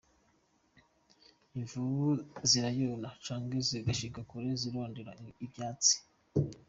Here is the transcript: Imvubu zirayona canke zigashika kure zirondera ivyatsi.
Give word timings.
Imvubu 1.57 2.07
zirayona 2.49 3.09
canke 3.25 3.57
zigashika 3.67 4.19
kure 4.29 4.49
zirondera 4.61 5.11
ivyatsi. 5.45 5.95